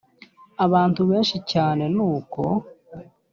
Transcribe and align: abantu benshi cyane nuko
abantu 0.65 1.01
benshi 1.09 1.37
cyane 1.51 1.83
nuko 1.95 2.41